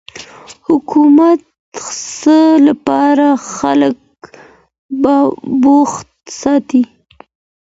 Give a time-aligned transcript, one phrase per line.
[0.67, 1.39] حکومت
[1.73, 1.75] د
[2.17, 3.97] څه لپاره خلګ
[5.61, 6.09] بوخت
[6.41, 6.83] ساتي؟